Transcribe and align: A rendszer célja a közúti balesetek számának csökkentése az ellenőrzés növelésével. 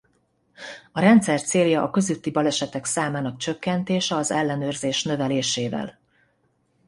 A 0.91 0.99
rendszer 0.99 1.41
célja 1.41 1.83
a 1.83 1.89
közúti 1.89 2.31
balesetek 2.31 2.85
számának 2.85 3.37
csökkentése 3.37 4.15
az 4.15 4.31
ellenőrzés 4.31 5.03
növelésével. 5.03 5.99